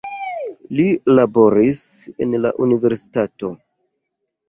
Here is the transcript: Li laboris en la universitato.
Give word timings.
Li 0.77 0.85
laboris 1.19 1.83
en 2.27 2.35
la 2.47 2.57
universitato. 2.69 3.55